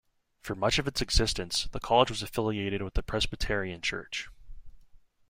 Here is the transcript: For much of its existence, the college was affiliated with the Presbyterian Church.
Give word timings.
For 0.41 0.55
much 0.55 0.79
of 0.79 0.87
its 0.87 0.99
existence, 0.99 1.69
the 1.71 1.79
college 1.79 2.09
was 2.09 2.23
affiliated 2.23 2.81
with 2.81 2.95
the 2.95 3.03
Presbyterian 3.03 3.81
Church. 3.81 4.29